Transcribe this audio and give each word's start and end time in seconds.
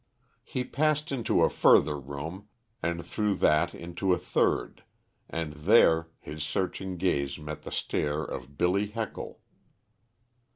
He 0.43 0.63
passed 0.63 1.11
into 1.11 1.43
a 1.43 1.49
further 1.51 1.95
room, 1.99 2.47
and 2.81 3.05
through 3.05 3.35
that 3.35 3.75
into 3.75 4.13
a 4.13 4.17
third, 4.17 4.83
and 5.29 5.53
there, 5.53 6.07
his 6.19 6.41
searching 6.41 6.97
gaze 6.97 7.37
met 7.37 7.61
the 7.61 7.71
stare 7.71 8.23
of 8.23 8.57
Billy 8.57 8.87
Heckle. 8.87 9.41